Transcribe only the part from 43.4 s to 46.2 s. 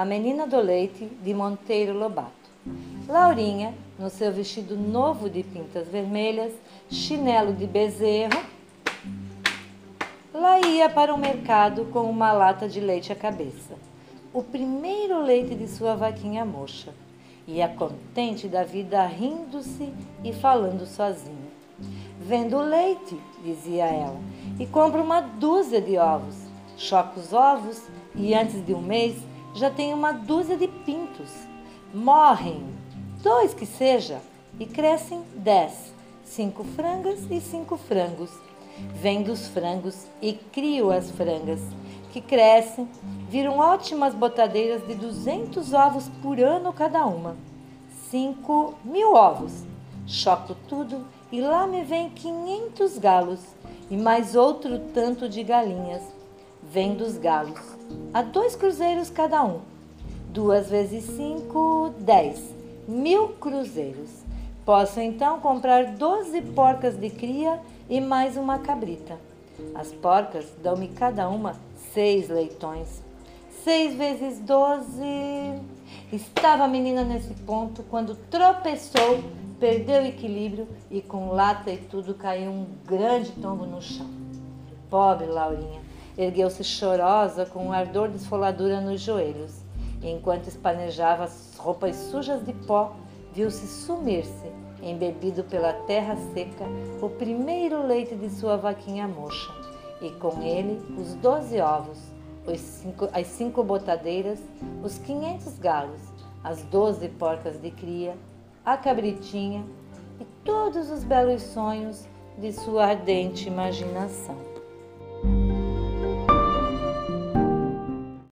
ótimas botadeiras de duzentos ovos